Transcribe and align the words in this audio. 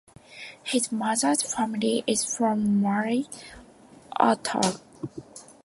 His 0.63 0.91
mother's 0.91 1.43
family 1.43 2.03
is 2.07 2.25
from 2.25 2.81
Murray, 2.81 3.27
Utah. 4.19 4.77